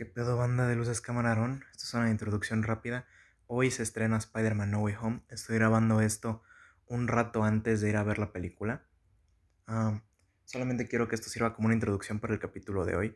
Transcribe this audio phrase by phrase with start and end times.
[0.00, 1.62] ¿Qué pedo banda de luces camarón?
[1.72, 3.06] Esto es una introducción rápida.
[3.46, 5.20] Hoy se estrena Spider-Man No Way Home.
[5.28, 6.42] Estoy grabando esto
[6.86, 8.86] un rato antes de ir a ver la película.
[9.66, 10.00] Ah,
[10.46, 13.14] solamente quiero que esto sirva como una introducción para el capítulo de hoy.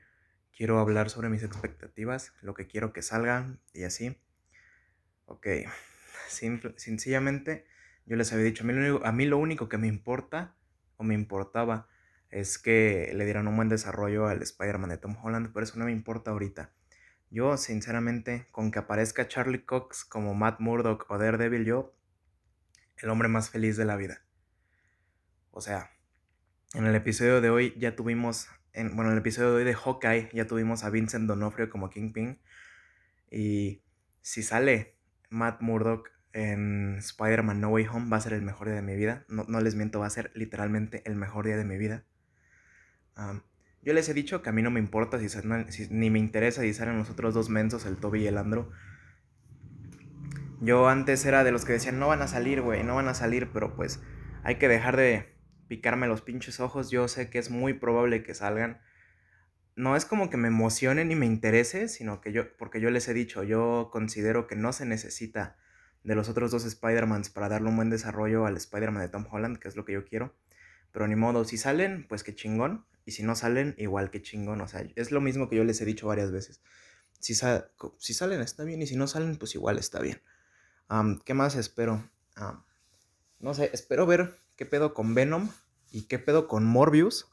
[0.55, 4.21] Quiero hablar sobre mis expectativas, lo que quiero que salga y así.
[5.25, 5.47] Ok,
[6.77, 7.65] sencillamente
[8.05, 10.55] yo les había dicho, a lo único, a mí lo único que me importa
[10.99, 11.89] o me importaba
[12.35, 15.85] es que le dieran un buen desarrollo al Spider-Man de Tom Holland, pero eso no
[15.85, 16.73] me importa ahorita.
[17.31, 21.95] Yo, sinceramente, con que aparezca Charlie Cox como Matt Murdock o Daredevil, yo,
[22.97, 24.25] el hombre más feliz de la vida.
[25.53, 25.93] O sea,
[26.75, 29.75] en el episodio de hoy ya tuvimos, en, bueno, en el episodio de hoy de
[29.75, 32.41] Hawkeye ya tuvimos a Vincent Donofrio como Kingpin.
[33.31, 33.85] Y
[34.23, 34.97] si sale
[35.31, 38.97] Matt Murdock en Spider-Man No Way Home, va a ser el mejor día de mi
[38.97, 39.25] vida.
[39.29, 42.05] No, no les miento, va a ser literalmente el mejor día de mi vida
[43.83, 45.29] yo les he dicho que a mí no me importa si,
[45.91, 48.71] ni me interesa si salen los otros dos mensos, el Toby y el Andro.
[50.61, 53.15] Yo antes era de los que decían, no van a salir, güey, no van a
[53.15, 54.01] salir, pero pues
[54.43, 55.37] hay que dejar de
[55.69, 56.91] picarme los pinches ojos.
[56.91, 58.81] Yo sé que es muy probable que salgan.
[59.77, 63.09] No es como que me emocione ni me interese, sino que yo, porque yo les
[63.09, 65.57] he dicho, yo considero que no se necesita
[66.05, 69.59] de los otros dos Spider-Mans para darle un buen desarrollo al Spider-Man de Tom Holland,
[69.59, 70.35] que es lo que yo quiero.
[70.93, 72.87] Pero ni modo, si salen, pues qué chingón.
[73.05, 74.61] Y si no salen, igual que chingón.
[74.61, 76.61] O sea, es lo mismo que yo les he dicho varias veces.
[77.19, 78.83] Si, si salen, está bien.
[78.83, 80.23] Y si no salen, pues igual está bien.
[81.25, 82.09] ¿Qué más espero?
[83.39, 85.51] no sé, espero ver qué pedo con Venom
[85.91, 87.29] y qué pedo con Morbius.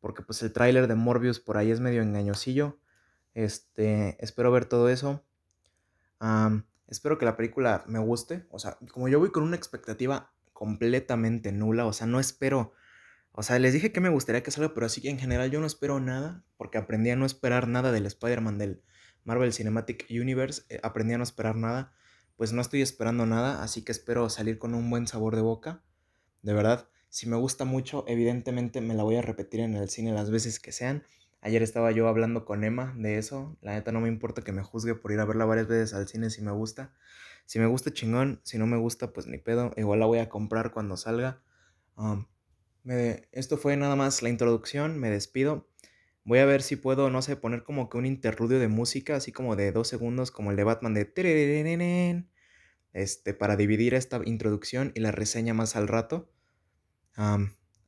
[0.00, 2.78] Porque pues el tráiler de Morbius por ahí es medio engañosillo.
[3.34, 5.24] Este, espero ver todo eso.
[6.86, 8.46] espero que la película me guste.
[8.50, 11.86] O sea, como yo voy con una expectativa completamente nula.
[11.86, 12.72] O sea, no espero
[13.38, 15.60] o sea, les dije que me gustaría que salga, pero así que en general yo
[15.60, 18.82] no espero nada, porque aprendí a no esperar nada del Spider-Man del
[19.24, 21.92] Marvel Cinematic Universe, eh, aprendí a no esperar nada,
[22.36, 25.82] pues no estoy esperando nada, así que espero salir con un buen sabor de boca.
[26.40, 30.12] De verdad, si me gusta mucho, evidentemente me la voy a repetir en el cine
[30.12, 31.02] las veces que sean.
[31.42, 34.62] Ayer estaba yo hablando con Emma de eso, la neta no me importa que me
[34.62, 36.94] juzgue por ir a verla varias veces al cine si me gusta.
[37.44, 40.30] Si me gusta chingón, si no me gusta pues ni pedo, igual la voy a
[40.30, 41.42] comprar cuando salga.
[41.96, 42.24] Um,
[43.32, 45.68] esto fue nada más la introducción, me despido.
[46.24, 49.32] Voy a ver si puedo, no sé, poner como que un interludio de música, así
[49.32, 52.26] como de dos segundos, como el de Batman de...
[52.92, 56.32] Este, para dividir esta introducción y la reseña más al rato.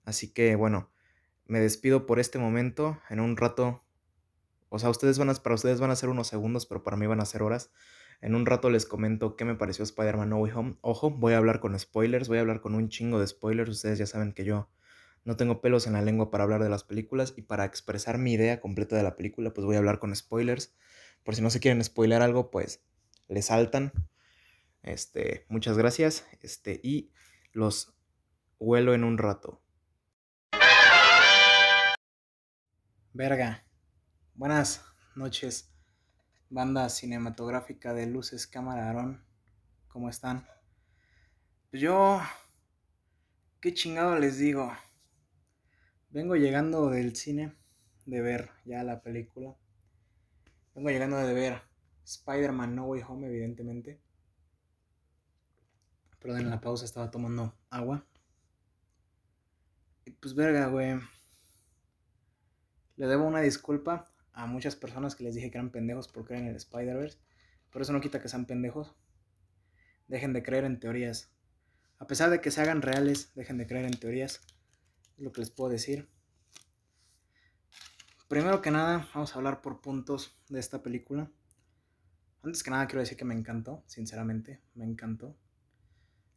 [0.04, 0.92] así que bueno,
[1.47, 3.00] me despido por este momento.
[3.08, 3.84] En un rato,
[4.69, 7.06] o sea, ustedes van a, para ustedes van a ser unos segundos, pero para mí
[7.06, 7.72] van a ser horas.
[8.20, 10.78] En un rato les comento qué me pareció Spider-Man No Way Home.
[10.81, 13.70] Ojo, voy a hablar con spoilers, voy a hablar con un chingo de spoilers.
[13.70, 14.69] Ustedes ya saben que yo
[15.25, 18.33] no tengo pelos en la lengua para hablar de las películas y para expresar mi
[18.33, 20.75] idea completa de la película, pues voy a hablar con spoilers.
[21.23, 22.83] Por si no se quieren spoiler algo, pues
[23.29, 23.93] le saltan.
[24.83, 26.27] Este, muchas gracias.
[26.41, 27.12] Este, y
[27.53, 27.95] los
[28.59, 29.62] huelo en un rato.
[33.12, 33.65] Verga.
[34.35, 34.85] Buenas
[35.17, 35.75] noches,
[36.49, 39.25] banda cinematográfica de Luces Cámara Aarón.
[39.89, 40.47] ¿Cómo están?
[41.73, 42.21] Yo.
[43.61, 44.73] ¿Qué chingado les digo?
[46.10, 47.54] Vengo llegando del cine
[48.06, 49.54] de ver ya la película.
[50.74, 51.60] Vengo llegando de ver
[52.02, 54.00] Spider-Man No Way Home, evidentemente.
[56.19, 58.06] Perdón, en la pausa estaba tomando agua.
[60.06, 60.98] Y pues verga, güey.
[62.96, 66.44] Le debo una disculpa a muchas personas que les dije que eran pendejos por creer
[66.44, 67.19] en el Spider-Verse.
[67.70, 68.96] Pero eso no quita que sean pendejos.
[70.06, 71.30] Dejen de creer en teorías.
[71.98, 74.40] A pesar de que se hagan reales, dejen de creer en teorías
[75.19, 76.09] lo que les puedo decir.
[78.29, 81.31] Primero que nada, vamos a hablar por puntos de esta película.
[82.43, 85.37] Antes que nada, quiero decir que me encantó, sinceramente, me encantó.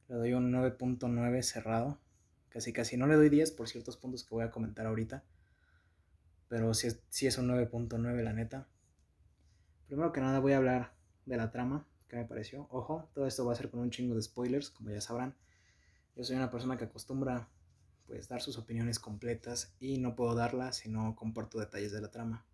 [0.08, 2.00] Le doy un 9.9 cerrado.
[2.50, 5.24] Casi casi no le doy 10 por ciertos puntos que voy a comentar ahorita.
[6.48, 8.68] Pero sí es, sí es un 9.9 la neta.
[9.88, 10.94] Primero que nada voy a hablar
[11.25, 12.68] de la trama, que me pareció.
[12.72, 15.36] Ojo, todo esto va a ser con un chingo de spoilers, como ya sabrán.
[16.16, 17.48] Yo soy una persona que acostumbra
[18.12, 22.12] pues dar sus opiniones completas y no puedo darlas si no comparto detalles de la
[22.12, 22.46] trama.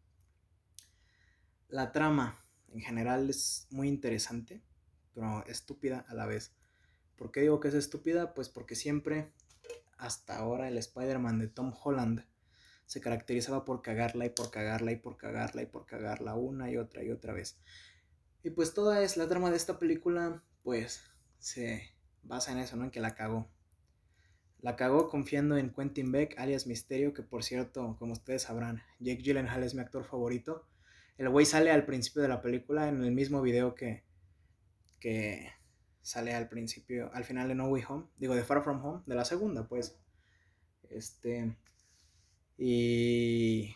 [1.68, 4.62] La trama en general es muy interesante,
[5.16, 6.54] pero estúpida a la vez.
[7.16, 8.36] ¿Por qué digo que es estúpida?
[8.36, 9.34] Pues porque siempre,
[9.98, 12.24] hasta ahora, el Spider-Man de Tom Holland
[12.86, 16.78] se caracterizaba por cagarla y por cagarla y por cagarla y por cagarla una y
[16.78, 17.58] otra y otra vez.
[18.44, 21.02] Y pues toda es la trama de esta película, pues
[21.40, 22.84] se basa en eso, ¿no?
[22.84, 23.50] En que la cagó.
[24.68, 29.22] La cagó confiando en Quentin Beck, alias Misterio, que por cierto, como ustedes sabrán, Jake
[29.22, 30.68] Gyllenhaal es mi actor favorito.
[31.18, 34.04] el güey sale al principio de la película en el mismo video que,
[35.00, 35.54] que
[36.02, 39.16] sale al principio, al final de No Way Home, digo, de Far From Home, de
[39.16, 39.98] la segunda, pues.
[40.90, 41.56] Este.
[42.58, 43.74] Y.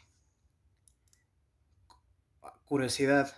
[2.65, 3.33] Curiosidad.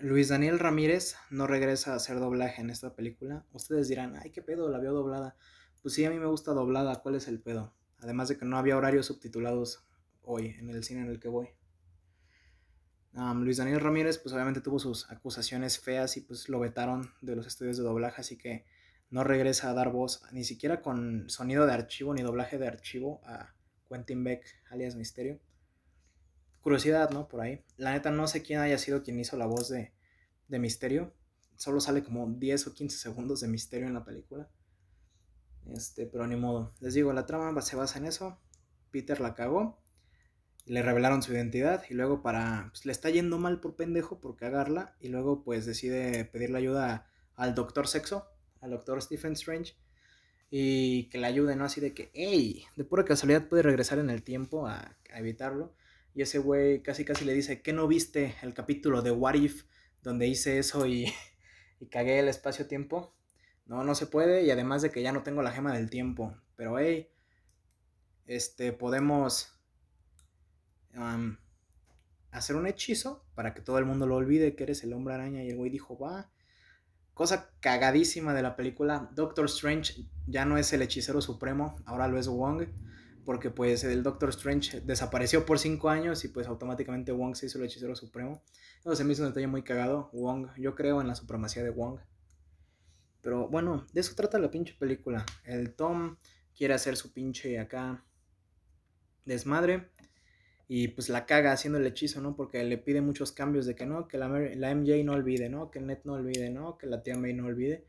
[0.00, 3.44] Luis Daniel Ramírez no regresa a hacer doblaje en esta película.
[3.50, 5.34] Ustedes dirán, ay, qué pedo, la veo doblada.
[5.82, 7.74] Pues sí, a mí me gusta doblada, ¿cuál es el pedo?
[7.98, 9.88] Además de que no había horarios subtitulados
[10.22, 11.48] hoy en el cine en el que voy.
[13.12, 17.48] Luis Daniel Ramírez, pues obviamente tuvo sus acusaciones feas y pues lo vetaron de los
[17.48, 18.66] estudios de doblaje, así que
[19.10, 23.20] no regresa a dar voz, ni siquiera con sonido de archivo ni doblaje de archivo
[23.24, 23.52] a
[23.88, 25.40] Quentin Beck, alias Misterio.
[26.68, 27.28] Curiosidad, ¿no?
[27.28, 27.64] Por ahí.
[27.78, 29.90] La neta no sé quién haya sido quien hizo la voz de,
[30.48, 31.14] Misterio.
[31.56, 34.50] Solo sale como 10 o 15 segundos de Misterio en la película.
[35.64, 36.74] Este, pero ni modo.
[36.80, 38.38] Les digo, la trama se basa en eso.
[38.90, 39.80] Peter la cagó.
[40.66, 42.66] Le revelaron su identidad y luego para...
[42.68, 44.94] Pues, le está yendo mal por pendejo por cagarla.
[45.00, 48.26] Y luego pues decide pedirle ayuda al Doctor Sexo,
[48.60, 49.74] al Doctor Stephen Strange.
[50.50, 51.64] Y que le ayude, ¿no?
[51.64, 55.74] Así de que, hey, de pura casualidad puede regresar en el tiempo a evitarlo.
[56.18, 59.66] Y ese güey casi casi le dice, ¿qué no viste el capítulo de What If?
[60.02, 61.14] Donde hice eso y,
[61.80, 63.14] y cagué el espacio-tiempo.
[63.66, 64.42] No, no se puede.
[64.42, 66.36] Y además de que ya no tengo la gema del tiempo.
[66.56, 67.08] Pero hey,
[68.26, 69.56] este, podemos
[72.32, 75.44] hacer un hechizo para que todo el mundo lo olvide que eres el hombre araña.
[75.44, 76.32] Y el güey dijo, va.
[77.14, 79.08] Cosa cagadísima de la película.
[79.14, 82.66] Doctor Strange ya no es el hechicero supremo, ahora lo es Wong.
[83.28, 87.58] Porque pues el Doctor Strange desapareció por cinco años y pues automáticamente Wong se hizo
[87.58, 88.42] el hechicero supremo.
[88.80, 90.08] Eso se me hizo un detalle muy cagado.
[90.14, 92.00] Wong, yo creo en la supremacía de Wong.
[93.20, 95.26] Pero bueno, de eso trata la pinche película.
[95.44, 96.16] El Tom
[96.56, 98.02] quiere hacer su pinche acá
[99.26, 99.90] desmadre.
[100.66, 102.34] Y pues la caga haciendo el hechizo, ¿no?
[102.34, 105.70] Porque le pide muchos cambios de que no, que la, la MJ no olvide, ¿no?
[105.70, 106.78] Que Ned no olvide, ¿no?
[106.78, 107.84] Que la tía May no olvide.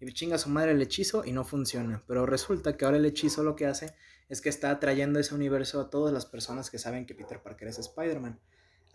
[0.00, 2.02] Y chinga su madre el hechizo y no funciona.
[2.06, 3.94] Pero resulta que ahora el hechizo lo que hace
[4.28, 7.68] es que está atrayendo ese universo a todas las personas que saben que Peter Parker
[7.68, 8.40] es Spider-Man.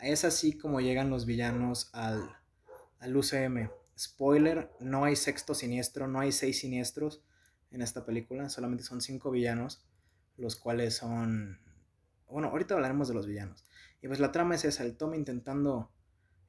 [0.02, 2.36] Es así como llegan los villanos al,
[3.00, 3.70] al UCM.
[3.98, 7.22] Spoiler, no hay sexto siniestro, no hay seis siniestros
[7.72, 9.86] en esta película, solamente son cinco villanos,
[10.38, 11.60] los cuales son
[12.30, 13.64] bueno, ahorita hablaremos de los villanos.
[14.02, 15.92] Y pues la trama es esa, el Tom intentando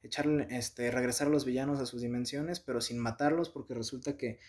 [0.07, 4.39] echarle, este, regresar a los villanos a sus dimensiones, pero sin matarlos porque resulta que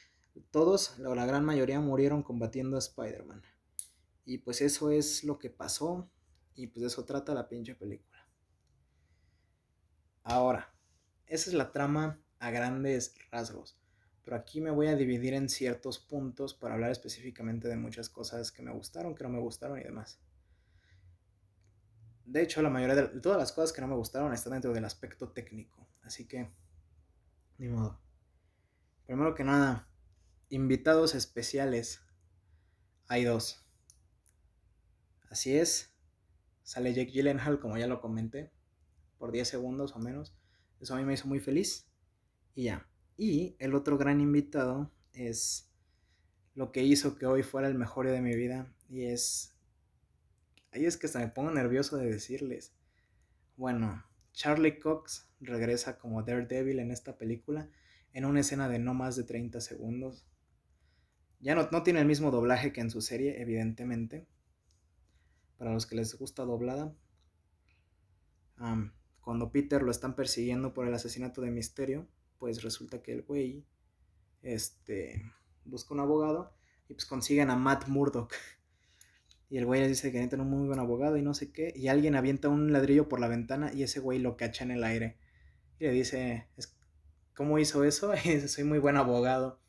[0.51, 3.43] todos, o la gran mayoría, murieron combatiendo a Spider-Man.
[4.25, 6.11] Y pues eso es lo que pasó
[6.55, 8.19] y pues eso trata la pinche película.
[10.23, 10.75] Ahora,
[11.27, 13.79] esa es la trama a grandes rasgos.
[14.25, 18.53] Pero aquí me voy a dividir en ciertos puntos para hablar específicamente de muchas cosas
[18.53, 20.21] que me gustaron, que no me gustaron y demás.
[22.29, 24.85] De hecho, la mayoría de todas las cosas que no me gustaron están dentro del
[24.85, 25.89] aspecto técnico.
[26.03, 26.51] Así que,
[27.57, 27.99] ni modo.
[29.07, 29.89] Primero que nada,
[30.51, 32.03] invitados especiales.
[33.07, 33.67] Hay dos.
[35.31, 35.95] Así es.
[36.65, 38.53] Sale Jake Gyllenhaal, como ya lo comenté,
[39.17, 40.37] por 10 segundos o menos.
[40.81, 41.89] Eso a mí me hizo muy feliz.
[42.55, 42.87] Y ya.
[43.17, 45.73] Y el otro gran invitado es
[46.55, 48.71] lo que hizo que hoy fuera el mejor día de mi vida.
[48.91, 49.58] Y es
[50.73, 52.73] Ahí es que hasta me pongo nervioso de decirles.
[53.57, 57.69] Bueno, Charlie Cox regresa como Daredevil en esta película
[58.13, 60.27] en una escena de no más de 30 segundos.
[61.41, 64.27] Ya no, no tiene el mismo doblaje que en su serie, evidentemente.
[65.57, 66.95] Para los que les gusta doblada.
[69.21, 72.09] cuando Peter lo están persiguiendo por el asesinato de Misterio,
[72.39, 73.65] pues resulta que el güey
[74.43, 75.33] este,
[75.65, 76.55] busca un abogado
[76.89, 78.35] y pues consiguen a Matt Murdock
[79.51, 81.73] y el güey le dice que necesitan un muy buen abogado y no sé qué.
[81.75, 84.85] Y alguien avienta un ladrillo por la ventana y ese güey lo cacha en el
[84.85, 85.17] aire.
[85.79, 86.47] Y le dice,
[87.35, 88.13] ¿cómo hizo eso?
[88.25, 89.61] Y dice, soy muy buen abogado.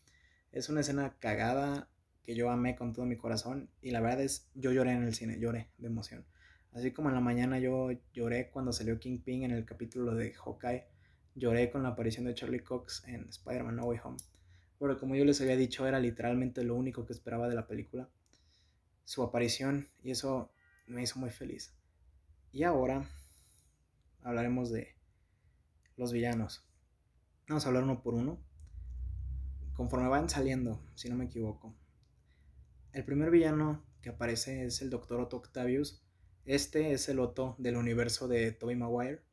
[0.51, 1.89] Es una escena cagada
[2.23, 3.69] que yo amé con todo mi corazón.
[3.81, 6.25] Y la verdad es, yo lloré en el cine, lloré de emoción.
[6.73, 10.87] Así como en la mañana yo lloré cuando salió Kingpin en el capítulo de Hawkeye.
[11.35, 14.17] Lloré con la aparición de Charlie Cox en Spider-Man No Way Home.
[14.77, 18.09] Pero como yo les había dicho, era literalmente lo único que esperaba de la película
[19.09, 20.51] su aparición y eso
[20.85, 21.73] me hizo muy feliz.
[22.51, 23.09] Y ahora
[24.21, 24.95] hablaremos de
[25.97, 26.63] los villanos.
[27.47, 28.39] Vamos a hablar uno por uno.
[29.73, 31.75] Conforme van saliendo, si no me equivoco.
[32.93, 35.19] El primer villano que aparece es el Dr.
[35.19, 36.03] Otto Octavius.
[36.45, 39.23] Este es el Otto del universo de Tobey Maguire.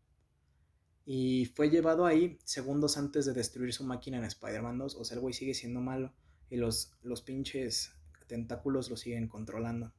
[1.05, 4.97] Y fue llevado ahí segundos antes de destruir su máquina en Spider-Man 2.
[4.97, 6.15] O sea, el güey sigue siendo malo.
[6.49, 7.96] Y los, los pinches
[8.27, 9.93] tentáculos lo siguen controlando.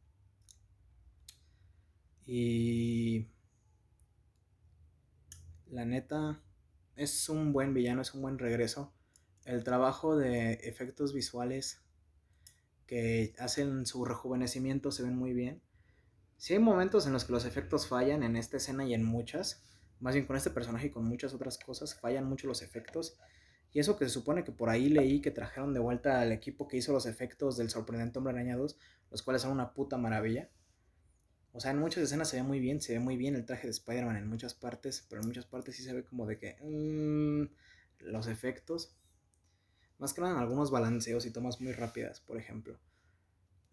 [2.26, 3.28] Y
[5.70, 6.42] La neta,
[6.96, 8.94] es un buen villano, es un buen regreso.
[9.44, 11.82] El trabajo de efectos visuales
[12.86, 15.62] que hacen su rejuvenecimiento se ven muy bien.
[16.38, 19.62] Sí hay momentos en los que los efectos fallan en esta escena y en muchas.
[20.00, 23.18] Más bien con este personaje y con muchas otras cosas fallan mucho los efectos.
[23.78, 26.68] Y eso que se supone que por ahí leí que trajeron de vuelta al equipo
[26.68, 28.76] que hizo los efectos del sorprendente Hombre Araña 2,
[29.12, 30.50] los cuales son una puta maravilla.
[31.52, 33.68] O sea, en muchas escenas se ve muy bien, se ve muy bien el traje
[33.68, 36.58] de Spider-Man en muchas partes, pero en muchas partes sí se ve como de que
[36.60, 37.44] mmm,
[38.00, 38.98] los efectos.
[40.00, 42.80] Más que nada en algunos balanceos y tomas muy rápidas, por ejemplo.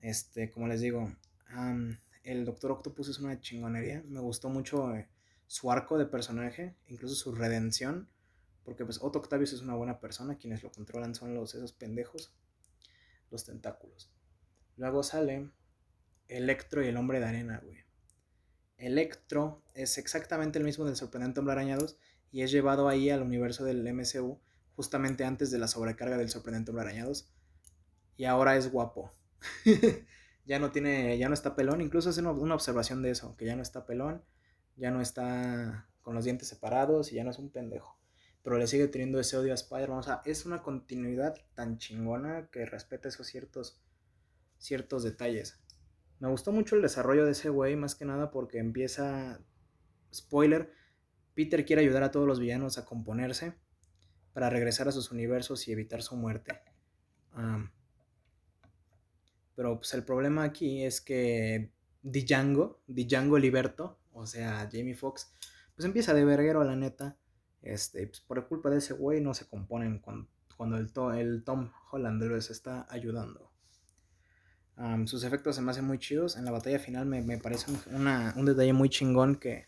[0.02, 1.16] Este, como les digo,
[2.24, 4.04] el Doctor Octopus es una chingonería.
[4.06, 5.08] Me gustó mucho eh,
[5.46, 8.10] su arco de personaje, incluso su redención.
[8.64, 12.32] Porque pues Otto Octavius es una buena persona, quienes lo controlan son los esos pendejos,
[13.30, 14.10] los tentáculos.
[14.76, 15.50] Luego sale
[16.28, 17.84] Electro y el hombre de arena, güey.
[18.78, 21.98] Electro es exactamente el mismo del sorprendente hombre arañados
[22.32, 24.40] y es llevado ahí al universo del MCU
[24.74, 27.28] justamente antes de la sobrecarga del sorprendente hombre arañados.
[28.16, 29.12] Y ahora es guapo.
[30.46, 33.56] ya no tiene, ya no está pelón, incluso hace una observación de eso, que ya
[33.56, 34.24] no está pelón,
[34.76, 37.98] ya no está con los dientes separados y ya no es un pendejo
[38.44, 39.98] pero le sigue teniendo ese odio a Spider-Man.
[39.98, 43.82] O sea, es una continuidad tan chingona que respeta esos ciertos,
[44.58, 45.58] ciertos detalles.
[46.20, 49.40] Me gustó mucho el desarrollo de ese güey, más que nada porque empieza.
[50.14, 50.70] Spoiler:
[51.32, 53.54] Peter quiere ayudar a todos los villanos a componerse
[54.34, 56.60] para regresar a sus universos y evitar su muerte.
[59.56, 61.72] pero pues el problema aquí es que
[62.02, 65.32] Django, Django Liberto, o sea, Jamie Foxx,
[65.74, 67.16] pues empieza de verguero, la neta
[67.64, 71.70] este, pues por culpa de ese güey no se componen cuando, cuando el, el, Tom
[71.90, 73.50] Holland les está ayudando.
[75.06, 76.36] sus efectos se me hacen muy chidos.
[76.36, 79.66] En la batalla final me, me parece un, detalle muy chingón que,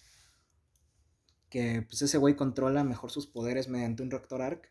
[1.48, 4.70] que pues ese güey controla mejor sus poderes mediante un reactor arc.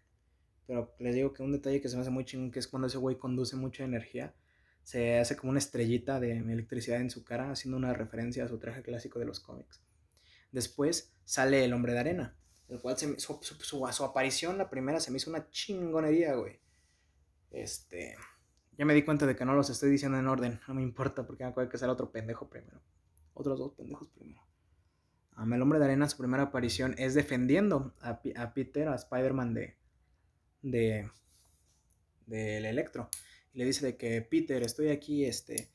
[0.67, 2.87] Pero les digo que un detalle que se me hace muy chingón que es cuando
[2.87, 4.35] ese güey conduce mucha energía.
[4.83, 8.59] Se hace como una estrellita de electricidad en su cara, haciendo una referencia a su
[8.59, 9.81] traje clásico de los cómics.
[10.51, 15.11] Después sale el hombre de arena el cual se, su, su, aparición, la primera, se
[15.11, 16.59] me hizo una chingonería, güey.
[17.51, 18.15] Este.
[18.77, 20.59] Ya me di cuenta de que no los estoy diciendo en orden.
[20.67, 22.81] No me importa porque me acuerdo que ser otro pendejo primero.
[23.33, 24.41] Otros dos pendejos primero.
[25.37, 29.77] el hombre de arena, su primera aparición es defendiendo a, a Peter, a Spider-Man de.
[30.61, 31.09] de.
[32.25, 33.09] del Electro.
[33.53, 35.71] Y le dice de que Peter, estoy aquí, este.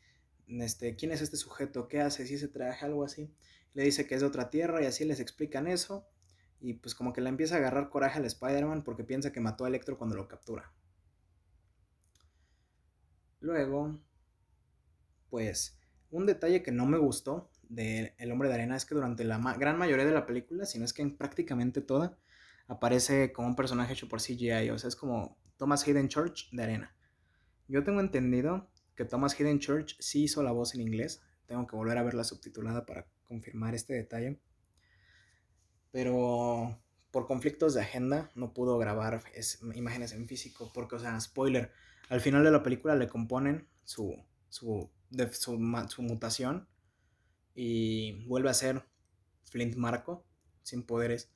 [0.48, 1.86] Este, ¿quién es este sujeto?
[1.86, 2.26] ¿Qué hace?
[2.26, 3.32] Si se traje algo así.
[3.72, 6.04] Le dice que es de otra tierra y así les explican eso.
[6.60, 9.64] Y pues como que le empieza a agarrar coraje al Spider-Man porque piensa que mató
[9.64, 10.72] a Electro cuando lo captura.
[13.40, 13.98] Luego,
[15.30, 15.78] pues
[16.10, 19.38] un detalle que no me gustó de El Hombre de Arena es que durante la
[19.58, 22.18] gran mayoría de la película, si no es que en prácticamente toda,
[22.66, 24.70] aparece como un personaje hecho por CGI.
[24.70, 26.94] O sea, es como Thomas Hayden Church de Arena.
[27.68, 31.22] Yo tengo entendido que Thomas Hayden Church sí hizo la voz en inglés.
[31.46, 34.40] Tengo que volver a verla subtitulada para confirmar este detalle
[35.92, 36.78] pero
[37.10, 39.22] por conflictos de agenda no pudo grabar
[39.74, 41.72] imágenes en físico, porque, o sea, spoiler,
[42.08, 44.16] al final de la película le componen su,
[44.48, 44.90] su,
[45.32, 46.68] su, mutación
[47.54, 48.84] y vuelve a ser
[49.44, 50.24] Flint Marco,
[50.62, 51.30] sin poderes.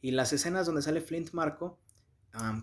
[0.00, 1.80] Y las escenas donde sale Flint Marco,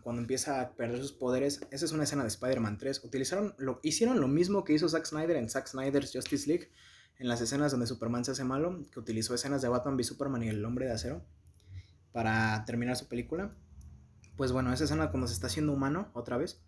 [0.03, 3.05] cuando empieza a perder sus poderes, esa es una escena de Spider-Man 3.
[3.05, 6.69] Utilizaron lo, hicieron lo mismo que hizo Zack Snyder en Zack Snyder's Justice League,
[7.17, 10.43] en las escenas donde Superman se hace malo, que utilizó escenas de Batman v Superman
[10.43, 11.23] y el hombre de acero
[12.11, 13.55] para terminar su película.
[14.35, 16.61] Pues bueno, esa escena cuando se está haciendo humano, otra vez,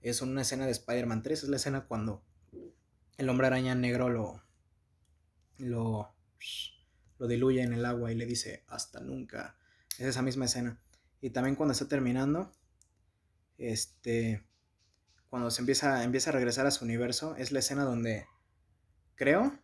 [0.00, 2.22] es una escena de Spider-Man 3, es la escena cuando
[3.18, 4.42] el hombre araña negro lo,
[5.58, 6.14] lo,
[7.18, 9.56] lo diluye en el agua y le dice hasta nunca.
[9.98, 10.80] Es esa misma escena.
[11.20, 12.50] Y también cuando está terminando,
[13.58, 14.42] este,
[15.28, 18.26] cuando se empieza, empieza a regresar a su universo, es la escena donde,
[19.16, 19.58] creo,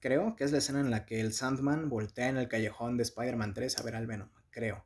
[0.00, 3.02] creo que es la escena en la que el Sandman voltea en el callejón de
[3.02, 4.84] Spider-Man 3 a ver al Venom, creo.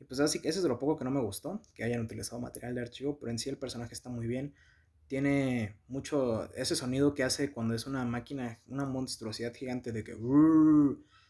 [0.00, 2.40] Y pues así que eso es lo poco que no me gustó, que hayan utilizado
[2.40, 4.54] material de archivo, pero en sí el personaje está muy bien.
[5.08, 10.16] Tiene mucho ese sonido que hace cuando es una máquina, una monstruosidad gigante de que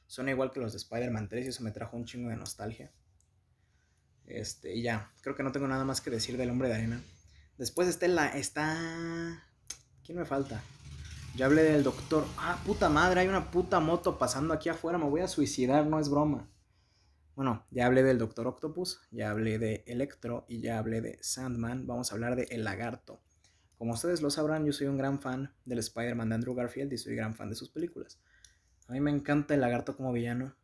[0.07, 2.93] suena igual que los de Spider-Man 3 y eso me trajo un chingo de nostalgia.
[4.27, 7.03] Este, y ya, creo que no tengo nada más que decir del hombre de arena.
[7.57, 8.29] Después está la.
[8.29, 9.45] Está.
[10.05, 10.63] ¿Quién me falta?
[11.39, 12.27] Ya hablé del doctor.
[12.37, 14.99] Ah, puta madre, hay una puta moto pasando aquí afuera.
[14.99, 16.51] Me voy a suicidar, no es broma.
[17.37, 21.87] Bueno, ya hablé del Doctor Octopus, ya hablé de Electro y ya hablé de Sandman.
[21.87, 23.23] Vamos a hablar de El Lagarto.
[23.77, 26.99] Como ustedes lo sabrán, yo soy un gran fan del Spider-Man de Andrew Garfield y
[26.99, 28.19] soy gran fan de sus películas.
[28.89, 30.57] A mí me encanta El Lagarto como villano.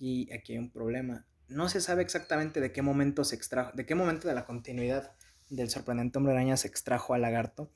[0.00, 1.24] Y aquí hay un problema.
[1.46, 5.12] No se sabe exactamente de qué momento se extrajo, de qué momento de la continuidad
[5.50, 7.70] del sorprendente hombre araña se extrajo al lagarto,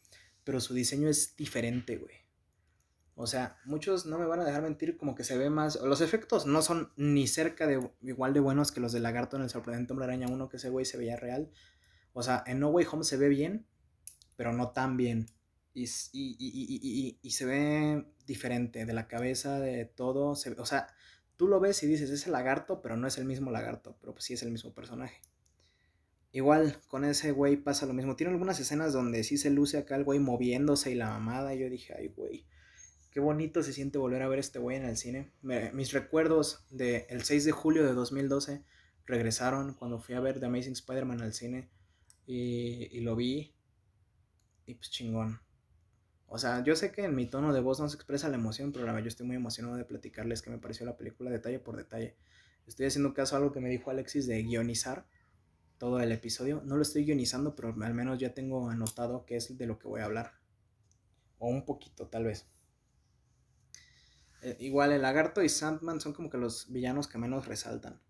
[0.48, 2.14] pero su diseño es diferente, güey.
[3.16, 5.78] O sea, muchos no me van a dejar mentir, como que se ve más.
[5.82, 9.42] Los efectos no son ni cerca de igual de buenos que los del lagarto en
[9.42, 11.50] el sorprendente hombre araña 1, que ese güey se veía real.
[12.14, 13.66] O sea, en No Way Home se ve bien,
[14.36, 15.26] pero no tan bien.
[15.74, 20.28] Y, y, se ve diferente de la cabeza, de todo.
[20.30, 20.86] o sea,
[21.36, 24.14] tú lo ves y dices, es el lagarto, pero no es el mismo lagarto, pero
[24.14, 25.20] pues sí es el mismo personaje.
[26.32, 28.16] Igual con ese güey pasa lo mismo.
[28.16, 31.54] Tiene algunas escenas donde sí se luce acá el güey moviéndose y la mamada.
[31.54, 32.46] Y yo dije, ay, güey,
[33.10, 35.32] qué bonito se siente volver a ver este güey en el cine.
[35.42, 38.62] mis recuerdos del 6 de julio de 2012
[39.06, 41.70] regresaron cuando fui a ver The Amazing Spider-Man al cine.
[42.26, 43.54] Y, y lo vi.
[44.66, 45.40] Y pues chingón.
[46.26, 48.70] O sea, yo sé que en mi tono de voz no se expresa la emoción,
[48.70, 51.58] pero la verdad yo estoy muy emocionado de platicarles qué me pareció la película detalle
[51.58, 52.18] por detalle.
[52.66, 55.06] Estoy haciendo caso a algo que me dijo Alexis de guionizar
[55.78, 56.62] todo el episodio.
[56.64, 59.88] No lo estoy guionizando, pero al menos ya tengo anotado qué es de lo que
[59.88, 60.32] voy a hablar.
[61.38, 62.46] O un poquito, tal vez.
[64.42, 68.00] Eh, igual el lagarto y Sandman son como que los villanos que menos resaltan.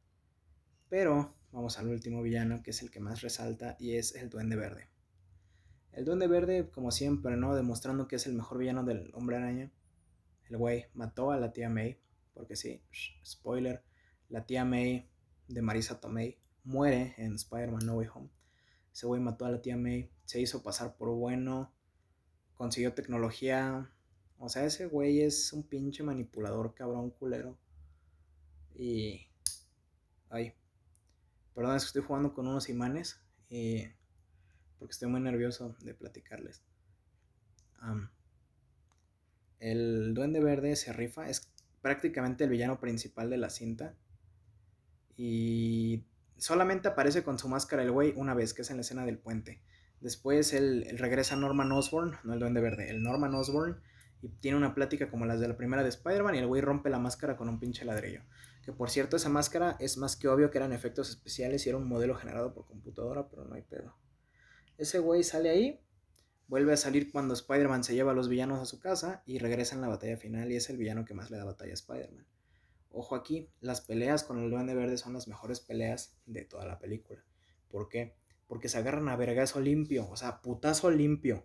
[0.88, 4.56] Pero vamos al último villano, que es el que más resalta, y es el Duende
[4.56, 4.88] Verde.
[5.92, 7.54] El Duende Verde, como siempre, ¿no?
[7.54, 9.70] Demostrando que es el mejor villano del Hombre Araña.
[10.48, 12.00] El güey mató a la tía May,
[12.32, 12.82] porque sí,
[13.24, 13.84] spoiler,
[14.28, 15.10] la tía May
[15.48, 18.28] de Marisa Tomei muere en Spider-Man No Way Home.
[18.92, 21.72] Ese güey mató a la tía May, se hizo pasar por bueno,
[22.54, 23.90] consiguió tecnología.
[24.38, 27.58] O sea, ese güey es un pinche manipulador, cabrón, culero.
[28.74, 29.26] Y...
[30.28, 30.54] Ay.
[31.54, 33.20] Perdón, es que estoy jugando con unos imanes.
[33.48, 33.84] Y
[34.78, 36.62] porque estoy muy nervioso de platicarles.
[39.58, 43.96] el Duende Verde se rifa, es prácticamente el villano principal de la cinta.
[45.16, 46.04] Y
[46.38, 49.18] solamente aparece con su máscara el güey una vez, que es en la escena del
[49.18, 49.62] puente.
[50.00, 53.80] Después él, regresa a Norman Osborn, no el Duende Verde, el Norman Osborn,
[54.22, 56.90] y tiene una plática como las de la primera de Spider-Man y el güey rompe
[56.90, 58.22] la máscara con un pinche ladrillo.
[58.64, 61.78] Que por cierto, esa máscara es más que obvio que eran efectos especiales y era
[61.78, 63.96] un modelo generado por computadora, pero no hay pedo.
[64.76, 65.80] Ese güey sale ahí,
[66.46, 69.74] vuelve a salir cuando Spider-Man se lleva a los villanos a su casa y regresa
[69.74, 72.26] en la batalla final y es el villano que más le da batalla a Spider-Man.
[72.90, 76.78] Ojo aquí, las peleas con el Duende Verde son las mejores peleas de toda la
[76.78, 77.24] película.
[77.68, 78.14] ¿Por qué?
[78.46, 81.44] Porque se agarran a vergazo limpio, o sea, putazo limpio.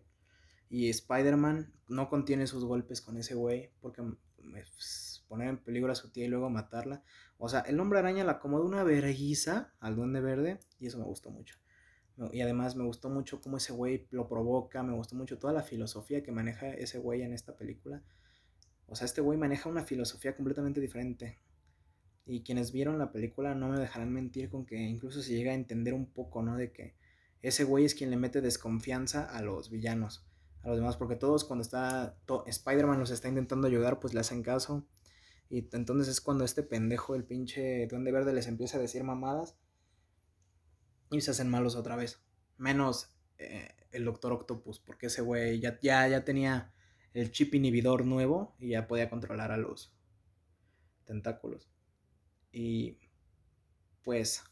[0.69, 4.01] Y Spider-Man no contiene sus golpes con ese güey porque
[4.38, 7.03] pues, poner en peligro a su tía y luego matarla.
[7.38, 11.06] O sea, el hombre araña la acomoda una verguiza al Duende Verde y eso me
[11.06, 11.58] gustó mucho.
[12.32, 15.63] Y además me gustó mucho cómo ese güey lo provoca, me gustó mucho toda la
[15.63, 18.03] filosofía que maneja ese güey en esta película.
[18.93, 21.39] O sea, este güey maneja una filosofía completamente diferente.
[22.27, 25.56] Y quienes vieron la película no me dejarán mentir con que incluso se llega a
[25.56, 26.56] entender un poco, ¿no?
[26.58, 26.93] De que
[27.41, 30.27] ese güey es quien le mete desconfianza a los villanos,
[30.62, 34.43] a los demás, porque todos cuando está Spider-Man los está intentando ayudar, pues le hacen
[34.43, 34.88] caso.
[35.49, 39.58] Y entonces es cuando este pendejo, el pinche Duende Verde, les empieza a decir mamadas
[41.10, 42.21] y se hacen malos otra vez.
[42.58, 46.72] Menos eh, el Doctor Octopus, porque ese güey ya, ya, ya tenía
[47.13, 49.93] el chip inhibidor nuevo y ya podía controlar a los
[51.06, 51.69] tentáculos.
[52.52, 52.97] Y
[54.04, 54.43] pues,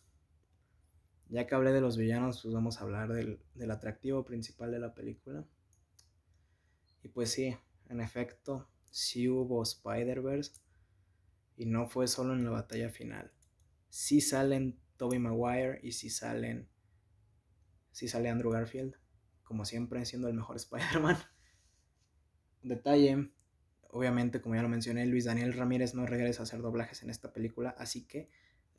[1.29, 4.79] ya que hablé de los villanos, pues vamos a hablar del, del atractivo principal de
[4.79, 5.45] la película.
[7.03, 7.55] Y pues sí,
[7.89, 10.61] en efecto, sí hubo Spider-Verse.
[11.57, 13.31] Y no fue solo en la batalla final.
[13.89, 16.69] Sí salen Tobey Maguire y si salen,
[17.91, 18.95] si sale Andrew Garfield,
[19.43, 21.17] como siempre siendo el mejor Spider-Man.
[22.63, 23.29] Detalle,
[23.89, 27.33] obviamente como ya lo mencioné, Luis Daniel Ramírez no regresa a hacer doblajes en esta
[27.33, 28.29] película, así que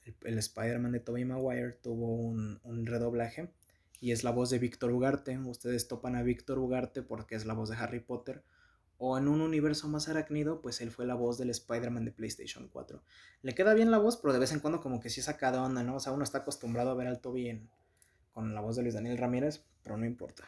[0.04, 3.52] el, Spider-Man de Tobey Maguire tuvo un, un redoblaje
[4.00, 5.38] y es la voz de Víctor Ugarte.
[5.38, 8.42] Ustedes topan a Víctor Ugarte porque es la voz de Harry Potter
[9.04, 12.68] o en un universo más arácnido, pues él fue la voz del Spider-Man de PlayStation
[12.68, 13.02] 4.
[13.42, 15.58] Le queda bien la voz, pero de vez en cuando como que sí saca de
[15.58, 15.96] onda, ¿no?
[15.96, 17.68] O sea, uno está acostumbrado a ver al Toby
[18.30, 20.44] con la voz de Luis Daniel Ramírez, pero no importa.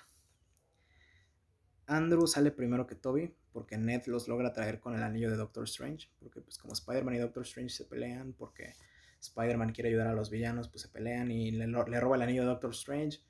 [1.86, 5.64] Andrew sale primero que Toby, porque Ned los logra traer con el anillo de Doctor
[5.64, 8.74] Strange, porque pues como Spider-Man y Doctor Strange se pelean, porque
[9.20, 12.42] Spider-Man quiere ayudar a los villanos, pues se pelean y le, le roba el anillo
[12.42, 13.20] de Doctor Strange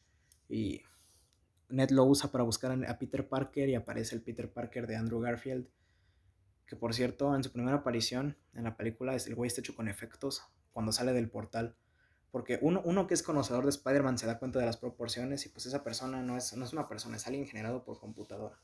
[0.49, 0.83] y
[1.69, 5.21] Ned lo usa para buscar a Peter Parker y aparece el Peter Parker de Andrew
[5.21, 5.67] Garfield.
[6.67, 9.89] Que por cierto, en su primera aparición en la película, el güey está hecho con
[9.89, 11.77] efectos cuando sale del portal.
[12.35, 15.51] Porque uno, uno que es conocedor de Spider-Man se da cuenta de las proporciones y
[15.51, 18.59] pues esa persona no es, no es una persona, es alguien generado por computadora.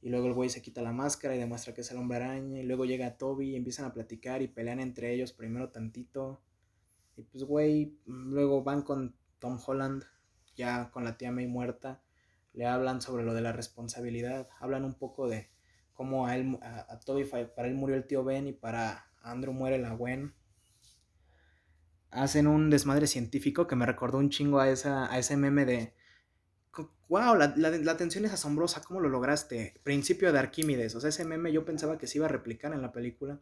[0.00, 2.58] Y luego el güey se quita la máscara y demuestra que es el hombre araña.
[2.58, 6.40] Y luego llega Toby y empiezan a platicar y pelean entre ellos primero tantito.
[7.18, 10.04] Y pues, güey, luego van con Tom Holland,
[10.56, 12.00] ya con la tía May muerta.
[12.54, 14.48] Le hablan sobre lo de la responsabilidad.
[14.60, 15.50] Hablan un poco de
[15.92, 19.76] cómo a, él, a, Toby, para él murió el tío Ben y para Andrew muere
[19.76, 20.32] la Gwen.
[22.10, 25.94] Hacen un desmadre científico que me recordó un chingo a, esa, a ese meme de
[27.08, 29.80] wow, la, la, tensión es asombrosa, ¿cómo lo lograste?
[29.82, 32.82] Principio de Arquímedes, o sea, ese meme yo pensaba que se iba a replicar en
[32.82, 33.40] la película.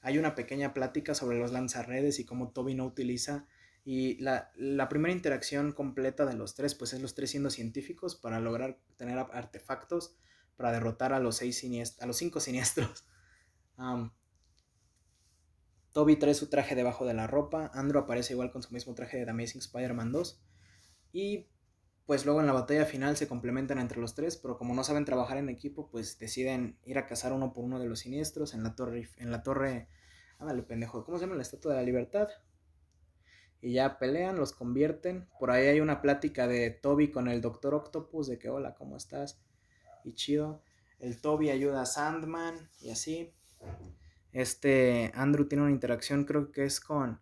[0.00, 3.46] Hay una pequeña plática sobre los lanzarredes y cómo Toby no utiliza.
[3.84, 8.16] Y la, la, primera interacción completa de los tres, pues es los tres siendo científicos
[8.16, 10.16] para lograr tener artefactos
[10.56, 11.64] para derrotar a los, seis
[12.00, 13.06] a los cinco siniestros.
[15.96, 17.70] Toby trae su traje debajo de la ropa.
[17.72, 20.38] Andrew aparece igual con su mismo traje de The Amazing Spider-Man 2.
[21.14, 21.48] Y
[22.04, 25.06] pues luego en la batalla final se complementan entre los tres, pero como no saben
[25.06, 28.62] trabajar en equipo, pues deciden ir a cazar uno por uno de los siniestros en
[28.62, 29.88] la torre, en la torre,
[30.38, 31.36] ándale pendejo, ¿cómo se llama?
[31.36, 32.28] La Estatua de la Libertad.
[33.62, 35.26] Y ya pelean, los convierten.
[35.40, 38.98] Por ahí hay una plática de Toby con el Doctor Octopus de que hola, ¿cómo
[38.98, 39.40] estás?
[40.04, 40.62] Y chido.
[40.98, 43.32] El Toby ayuda a Sandman y así.
[44.36, 47.20] Este Andrew tiene una interacción, creo que es con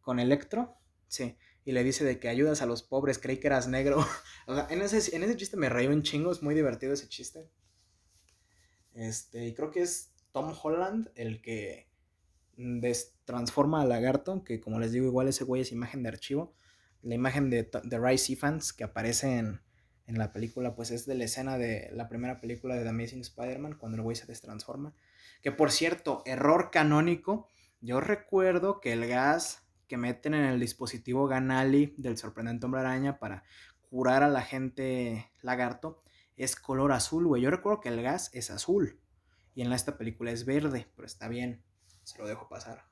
[0.00, 0.76] con Electro.
[1.08, 3.98] Sí y le dice de que ayudas a los pobres, creí que eras negro.
[4.46, 7.08] o sea, en ese, en ese chiste me reí un chingo, es muy divertido ese
[7.08, 7.50] chiste.
[8.94, 11.90] Este, y creo que es Tom Holland el que
[13.24, 16.54] transforma a Lagarto, que como les digo, igual ese güey es imagen de archivo.
[17.02, 19.60] La imagen de, de Rice Fans que aparece en,
[20.06, 23.22] en, la película, pues es de la escena de la primera película de The Amazing
[23.22, 24.94] Spider-Man, cuando el güey se destransforma.
[25.42, 27.48] Que por cierto, error canónico,
[27.80, 33.18] yo recuerdo que el gas que meten en el dispositivo Ganali del sorprendente hombre araña
[33.18, 33.44] para
[33.88, 36.02] curar a la gente lagarto
[36.36, 37.42] es color azul, güey.
[37.42, 39.00] Yo recuerdo que el gas es azul
[39.54, 41.62] y en esta película es verde, pero está bien,
[42.02, 42.84] se lo dejo pasar.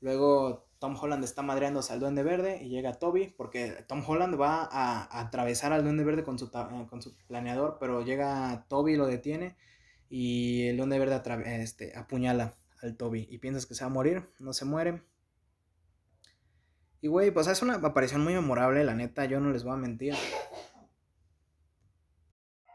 [0.00, 4.68] Luego Tom Holland está madreándose al duende verde y llega Toby, porque Tom Holland va
[4.70, 8.96] a, atravesar al duende verde con su, eh, con su planeador, pero llega Toby y
[8.96, 9.56] lo detiene
[10.10, 11.22] y el duende verde
[11.62, 15.02] este, apuñala al Toby y piensas que se va a morir, no se muere.
[17.00, 19.76] Y güey, pues es una aparición muy memorable, la neta, yo no les voy a
[19.76, 20.14] mentir.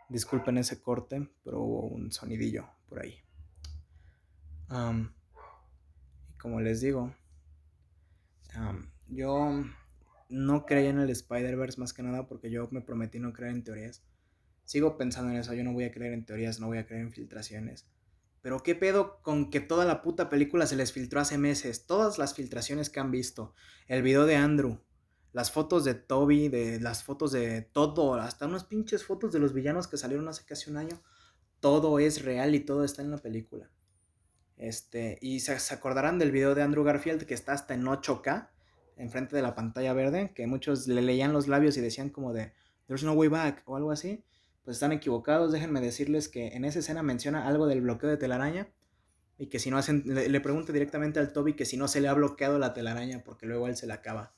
[0.08, 3.20] Disculpen ese corte, pero hubo un sonidillo por ahí.
[4.70, 7.14] y como les digo,
[9.10, 9.64] yo
[10.30, 13.64] no creía en el Spider-Verse más que nada porque yo me prometí no creer en
[13.64, 14.04] teorías.
[14.66, 17.04] Sigo pensando en eso, yo no voy a creer en teorías, no voy a creer
[17.04, 17.86] en filtraciones.
[18.46, 21.88] Pero qué pedo con que toda la puta película se les filtró hace meses.
[21.88, 23.56] Todas las filtraciones que han visto.
[23.88, 24.82] El video de Andrew.
[25.34, 26.50] Las fotos de Toby.
[26.50, 28.14] De las fotos de todo.
[28.14, 31.02] Hasta unas pinches fotos de los villanos que salieron hace casi un año.
[31.60, 33.72] Todo es real y todo está en la película.
[34.58, 35.18] Este.
[35.24, 38.50] Y se, acordarán del video de Andrew Garfield que está hasta en 8K.
[38.98, 40.34] Enfrente de la pantalla verde.
[40.36, 42.54] Que muchos le leían los labios y decían como de.
[42.86, 43.64] There's no way back.
[43.66, 44.24] O algo así
[44.66, 45.52] pues están equivocados.
[45.52, 48.74] Déjenme decirles que en esa escena menciona algo del bloqueo de telaraña.
[49.38, 52.02] Y que si no hacen, le, le pregunto directamente al Toby que si no se
[52.02, 54.34] le ha bloqueado la telaraña, porque luego él se la acaba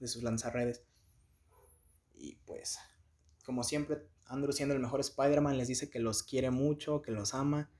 [0.00, 0.82] de sus lanzarredes.
[2.14, 2.78] Y pues,
[3.44, 7.34] como siempre, Andrew siendo el mejor Spider-Man les dice que los quiere mucho, que los
[7.34, 7.70] ama.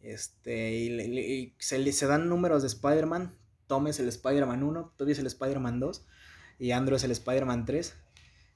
[0.00, 3.38] Este, y, se, se, dan números de Spider-Man.
[3.66, 6.06] Tom es el Spider-Man 1, Toby es el Spider-Man 2
[6.58, 7.94] y Andrew es el Spider-Man 3.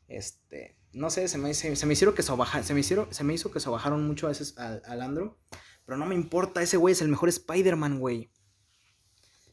[0.08, 3.50] Este, no sé, se me, se, me hicieron que se, me hicieron, se me hizo
[3.50, 5.38] que se bajaron mucho a veces al, al Andro.
[5.84, 8.32] Pero no me importa, ese güey es el mejor Spider-Man, güey.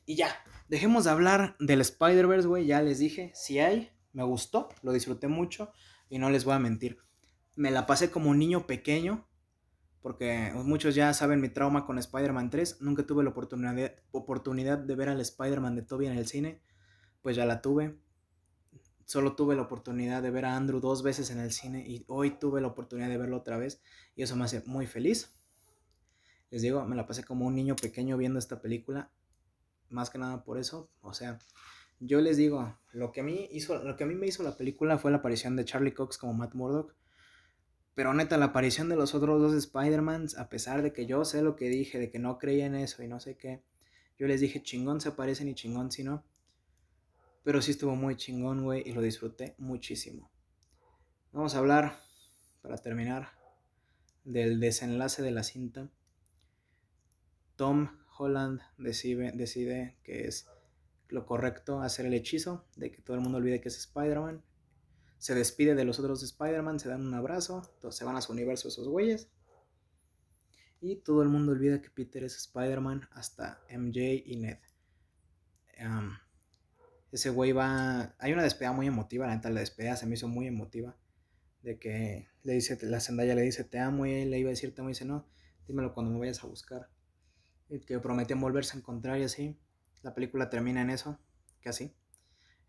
[0.05, 0.35] Y ya,
[0.67, 2.65] dejemos de hablar del Spider-Verse, güey.
[2.65, 5.71] Ya les dije, si hay, me gustó, lo disfruté mucho
[6.09, 6.97] y no les voy a mentir.
[7.55, 9.27] Me la pasé como un niño pequeño,
[10.01, 12.81] porque muchos ya saben mi trauma con Spider-Man 3.
[12.81, 16.61] Nunca tuve la oportunidad, oportunidad de ver al Spider-Man de Toby en el cine,
[17.21, 17.99] pues ya la tuve
[19.05, 22.31] solo tuve la oportunidad de ver a Andrew dos veces en el cine y hoy
[22.31, 23.81] tuve la oportunidad de verlo otra vez
[24.15, 25.33] y eso me hace muy feliz.
[26.49, 29.11] Les digo, me la pasé como un niño pequeño viendo esta película,
[29.89, 31.39] más que nada por eso, o sea,
[31.99, 34.57] yo les digo, lo que a mí hizo lo que a mí me hizo la
[34.57, 36.93] película fue la aparición de Charlie Cox como Matt Murdock.
[37.95, 41.43] Pero neta, la aparición de los otros dos Spider-Mans, a pesar de que yo sé
[41.43, 43.63] lo que dije, de que no creía en eso y no sé qué,
[44.17, 46.23] yo les dije chingón se aparecen y chingón si no.
[47.43, 50.31] Pero sí estuvo muy chingón, güey, y lo disfruté muchísimo.
[51.33, 51.99] Vamos a hablar,
[52.61, 53.29] para terminar,
[54.23, 55.89] del desenlace de la cinta.
[57.55, 60.47] Tom Holland decide, decide que es
[61.09, 64.43] lo correcto hacer el hechizo de que todo el mundo olvide que es Spider-Man.
[65.17, 68.33] se despide de los otros Spider-Man, se dan un abrazo, todos se van a su
[68.33, 69.29] universo esos güeyes.
[70.81, 74.59] Y todo el mundo olvida que Peter es Spider-Man hasta MJ y Ned.
[77.13, 78.15] Ese güey va...
[78.19, 80.97] Hay una despedida muy emotiva, la neta, la despedida se me hizo muy emotiva.
[81.61, 84.51] De que le dice, la Zendaya le dice, te amo, y él le iba a
[84.51, 85.25] decir, te amo, y dice, no,
[85.67, 86.89] dímelo cuando me vayas a buscar.
[87.69, 89.57] Y que prometen volverse a encontrar y así.
[90.01, 91.17] La película termina en eso,
[91.61, 91.95] casi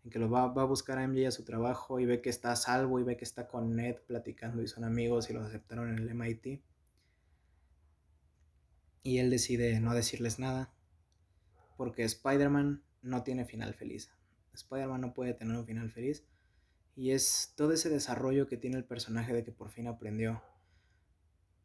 [0.05, 2.51] en que lo va, a buscar a MJ a su trabajo y ve que está
[2.51, 5.89] a salvo y ve que está con Ned platicando y son amigos y los aceptaron
[5.89, 6.61] en el MIT.
[9.01, 10.71] Y él decide no decirles nada
[11.75, 14.11] porque Spider-Man no tiene final feliz.
[14.55, 16.25] Spider-Man no puede tener un final feliz.
[16.95, 20.41] Y es todo ese desarrollo que tiene el personaje de que por fin aprendió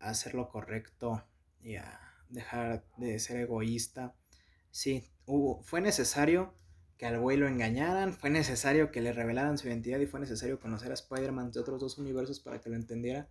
[0.01, 1.25] a hacer lo correcto
[1.63, 4.15] y a dejar de ser egoísta.
[4.71, 5.05] Sí,
[5.63, 6.55] fue necesario
[6.97, 10.61] que al güey lo engañaran, fue necesario que le revelaran su identidad y fue necesario
[10.61, 13.29] conocer a Spider-Man de otros dos universos para que lo entendiera,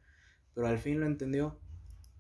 [0.56, 1.60] pero al fin lo entendió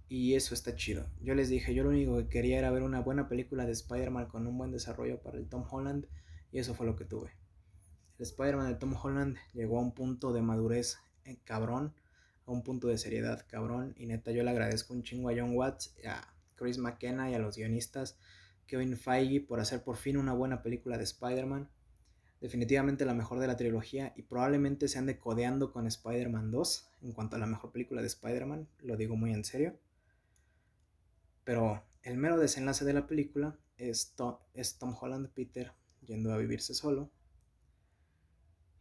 [0.08, 1.08] y eso está chido.
[1.22, 4.28] Yo les dije, yo lo único que quería era ver una buena película de Spider-Man
[4.28, 6.06] con un buen desarrollo para el Tom Holland
[6.52, 7.32] y eso fue lo que tuve.
[8.18, 11.94] El Spider-Man de Tom Holland llegó a un punto de madurez eh, cabrón,
[12.46, 15.56] a un punto de seriedad cabrón y neta yo le agradezco un chingo a John
[15.56, 18.18] Watts, a Chris McKenna y a los guionistas
[18.70, 21.70] Kevin Feige por hacer por fin una buena película de Spider-Man.
[22.40, 27.12] Definitivamente la mejor de la trilogía y probablemente se ande codeando con Spider-Man 2 en
[27.12, 29.78] cuanto a la mejor película de Spider-Man, lo digo muy en serio.
[31.44, 34.14] Pero el mero desenlace de la película es,
[34.54, 35.74] es Tom Holland Peter
[36.06, 37.12] yendo a vivirse solo.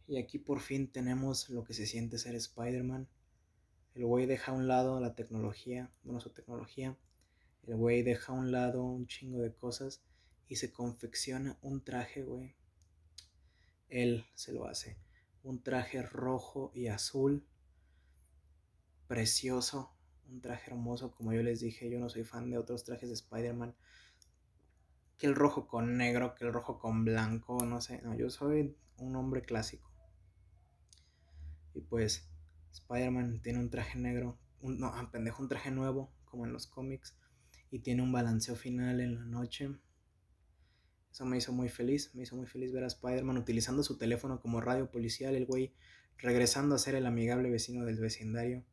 [0.07, 3.07] Y aquí por fin tenemos lo que se siente ser Spider-Man.
[3.95, 6.97] El güey deja a un lado la tecnología, bueno, su tecnología,
[7.67, 10.01] el güey deja a un lado un chingo de cosas
[10.47, 12.55] y se confecciona un traje, güey.
[13.89, 14.97] Él se lo hace.
[15.43, 17.45] Un traje rojo y azul.
[19.07, 19.91] Precioso.
[20.27, 21.11] Un traje hermoso.
[21.11, 23.75] Como yo les dije, yo no soy fan de otros trajes de Spider-Man.
[25.19, 28.01] Que el rojo con negro, que el rojo con blanco, no sé.
[28.01, 29.91] No, yo soy un hombre clásico.
[31.75, 32.27] Y pues,
[32.71, 34.39] Spider-Man tiene un traje negro.
[34.61, 37.15] Un, no, pendejo, un traje nuevo, como en los cómics
[37.71, 39.75] y tiene un balanceo final en la noche.
[41.11, 44.39] Eso me hizo muy feliz, me hizo muy feliz ver a Spider-Man utilizando su teléfono
[44.39, 45.73] como radio policial, el güey
[46.17, 48.63] regresando a ser el amigable vecino del vecindario.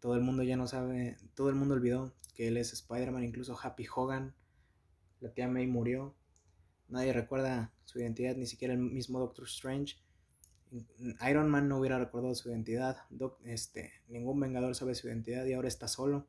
[0.00, 3.58] Todo el mundo ya no sabe, todo el mundo olvidó que él es Spider-Man, incluso
[3.60, 4.34] Happy Hogan,
[5.24, 6.14] la tía May murió.
[6.88, 9.96] Nadie recuerda su identidad, ni siquiera el mismo Doctor Strange.
[11.26, 12.98] Iron Man no hubiera recordado su identidad,
[13.44, 16.26] este, ningún Vengador sabe su identidad y ahora está solo.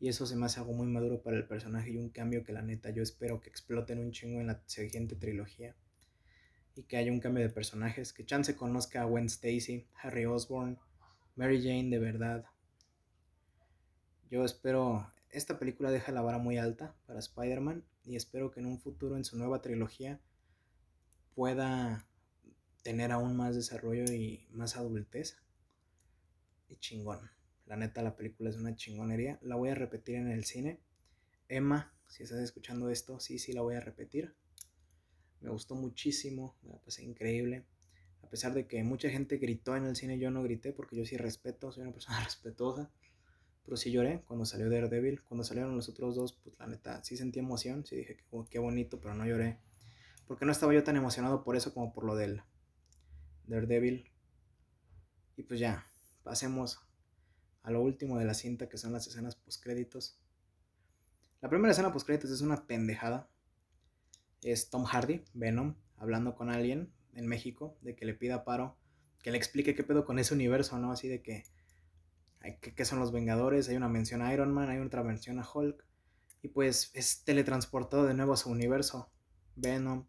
[0.00, 2.52] Y eso se me hace algo muy maduro para el personaje y un cambio que
[2.52, 5.76] la neta yo espero que exploten un chingo en la siguiente trilogía.
[6.74, 10.78] Y que haya un cambio de personajes, que Chance conozca a Gwen Stacy, Harry Osborn,
[11.36, 12.44] Mary Jane de verdad.
[14.30, 18.66] Yo espero, esta película deja la vara muy alta para Spider-Man y espero que en
[18.66, 20.20] un futuro en su nueva trilogía
[21.34, 22.06] pueda
[22.82, 25.36] tener aún más desarrollo y más adultez.
[26.68, 27.30] Y chingón.
[27.66, 29.38] La neta, la película es una chingonería.
[29.42, 30.80] La voy a repetir en el cine.
[31.48, 34.34] Emma, si estás escuchando esto, sí, sí la voy a repetir.
[35.40, 37.64] Me gustó muchísimo, me la pasé increíble.
[38.22, 41.04] A pesar de que mucha gente gritó en el cine, yo no grité porque yo
[41.04, 42.90] sí respeto, soy una persona respetuosa.
[43.64, 45.22] Pero sí lloré cuando salió Daredevil.
[45.22, 47.84] Cuando salieron los otros dos, pues la neta, sí sentí emoción.
[47.84, 49.58] Sí dije, oh, qué bonito, pero no lloré.
[50.26, 52.42] Porque no estaba yo tan emocionado por eso como por lo del
[53.46, 54.10] Daredevil.
[55.36, 55.86] Y pues ya,
[56.22, 56.80] pasemos
[57.62, 60.18] a lo último de la cinta, que son las escenas postcréditos.
[61.40, 63.28] La primera escena postcréditos es una pendejada.
[64.42, 68.76] Es Tom Hardy, Venom, hablando con alguien en México, de que le pida paro,
[69.22, 70.92] que le explique qué pedo con ese universo, ¿no?
[70.92, 71.44] Así de que,
[72.60, 73.68] ¿qué son los Vengadores?
[73.68, 75.84] Hay una mención a Iron Man, hay otra mención a Hulk.
[76.42, 79.10] Y pues es teletransportado de nuevo a su universo,
[79.56, 80.06] Venom.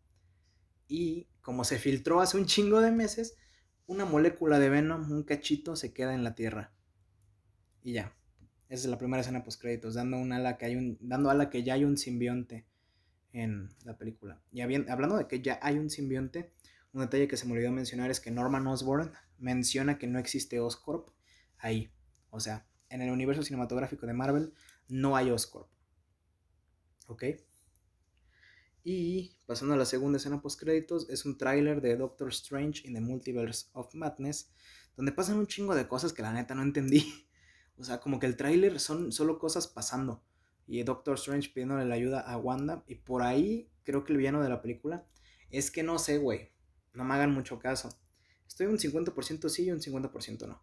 [0.87, 3.35] Y como se filtró hace un chingo de meses,
[3.85, 6.73] una molécula de Venom, un cachito, se queda en la Tierra.
[7.83, 8.15] Y ya.
[8.69, 11.49] Esa es la primera escena post créditos, dando un ala que hay un, dando ala
[11.49, 12.65] que ya hay un simbionte
[13.33, 14.41] en la película.
[14.53, 16.53] Y hablando de que ya hay un simbionte,
[16.93, 20.61] un detalle que se me olvidó mencionar es que Norman Osborn menciona que no existe
[20.61, 21.09] Oscorp
[21.57, 21.91] ahí.
[22.31, 24.53] O sea, en el universo cinematográfico de Marvel
[24.87, 25.69] no hay Oscorp.
[27.07, 27.23] ¿Ok?
[28.83, 32.95] Y pasando a la segunda escena post créditos, es un tráiler de Doctor Strange in
[32.95, 34.51] the Multiverse of Madness,
[34.95, 37.27] donde pasan un chingo de cosas que la neta no entendí.
[37.77, 40.23] O sea, como que el tráiler son solo cosas pasando.
[40.67, 42.83] Y Doctor Strange pidiéndole la ayuda a Wanda.
[42.85, 45.07] Y por ahí creo que el villano de la película
[45.49, 46.51] es que no sé, güey.
[46.93, 47.89] No me hagan mucho caso.
[48.47, 50.61] Estoy un 50% sí y un 50% no.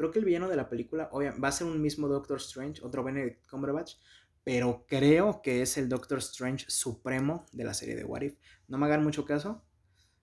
[0.00, 2.80] Creo que el villano de la película obviamente, va a ser un mismo Doctor Strange,
[2.82, 3.96] otro Benedict Cumberbatch,
[4.42, 8.38] pero creo que es el Doctor Strange supremo de la serie de What If.
[8.66, 9.62] No me hagan mucho caso,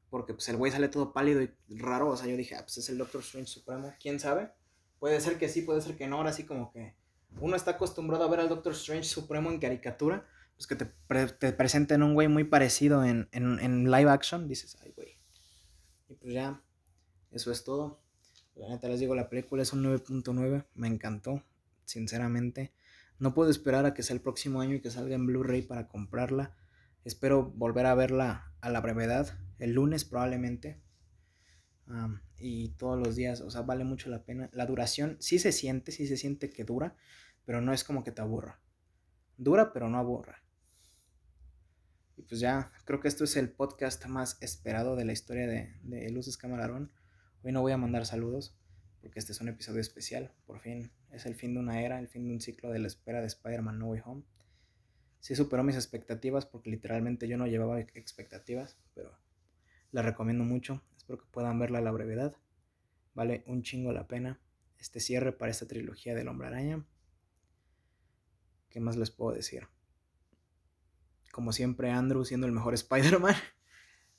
[0.09, 2.79] porque pues el güey sale todo pálido y raro, o sea, yo dije, ah, pues
[2.79, 4.49] es el Doctor Strange supremo, ¿quién sabe?
[4.97, 6.95] Puede ser que sí, puede ser que no, ahora sí como que
[7.39, 10.87] uno está acostumbrado a ver al Doctor Strange supremo en caricatura, pues que te,
[11.33, 15.19] te presenten un güey muy parecido en, en live action, dices, ay güey.
[16.09, 16.63] Y pues ya,
[17.29, 18.06] eso es todo.
[18.57, 21.43] La neta les digo, la película es un 9.9, me encantó,
[21.85, 22.73] sinceramente.
[23.19, 25.87] No puedo esperar a que sea el próximo año y que salga en Blu-ray para
[25.87, 26.55] comprarla.
[27.03, 30.81] Espero volver a verla a la brevedad, el lunes probablemente.
[32.39, 34.49] y todos los días, o sea, vale mucho la pena.
[34.53, 36.95] La duración sí se siente, sí se siente que dura,
[37.45, 38.59] pero no es como que te aburra.
[39.37, 40.43] Dura, pero no aburra.
[42.17, 45.79] Y pues ya, creo que esto es el podcast más esperado de la historia de,
[45.83, 46.91] de Luces Camarón.
[47.47, 48.57] Hoy no voy a mandar saludos
[48.99, 50.33] porque este es un episodio especial.
[50.45, 52.87] Por fin es el fin de una era, el fin de un ciclo de la
[52.87, 54.23] espera de Spider-Man No Way Home.
[55.21, 59.17] Sí superó mis expectativas porque literalmente yo no llevaba expectativas, pero
[59.93, 60.83] la recomiendo mucho.
[60.97, 62.35] Espero que puedan verla a la brevedad.
[63.13, 64.41] Vale un chingo la pena
[64.77, 66.85] este cierre para esta trilogía del Hombre Araña.
[68.69, 69.69] ¿Qué más les puedo decir?
[71.31, 73.35] Como siempre, Andrew siendo el mejor Spider-Man.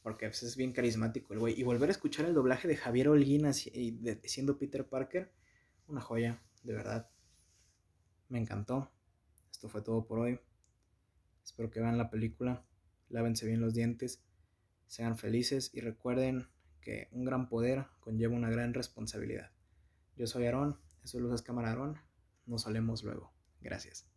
[0.02, 1.58] Porque pues, es bien carismático el güey.
[1.58, 5.32] Y volver a escuchar el doblaje de Javier Holguín siendo Peter Parker,
[5.87, 7.11] una joya, de verdad.
[8.28, 8.90] Me encantó.
[9.50, 10.38] Esto fue todo por hoy.
[11.44, 12.64] Espero que vean la película.
[13.08, 14.22] Lávense bien los dientes.
[14.87, 16.48] Sean felices y recuerden
[16.80, 19.50] que un gran poder conlleva una gran responsabilidad.
[20.16, 21.98] Yo soy Aarón, eso es Luces Cámara Aarón.
[22.46, 23.32] Nos salemos luego.
[23.61, 24.08] Gracias.